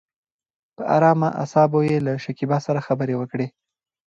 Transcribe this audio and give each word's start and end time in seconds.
په 0.75 0.83
ارامه 0.95 1.29
اصابو 1.43 1.79
يې 1.89 1.97
له 2.05 2.13
شکيبا 2.23 2.57
سره 2.65 2.85
خبرې 2.87 3.15
وکړې. 3.17 3.47